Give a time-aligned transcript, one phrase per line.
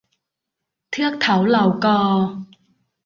[0.89, 2.01] เทือกเถาเหล่ากอ